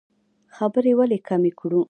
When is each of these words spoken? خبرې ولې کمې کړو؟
خبرې 0.55 0.91
ولې 0.97 1.17
کمې 1.27 1.51
کړو؟ 1.59 1.79